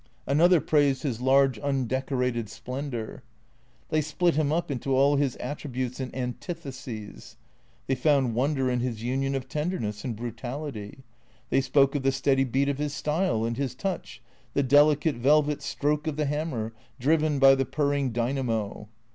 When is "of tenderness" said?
9.35-10.03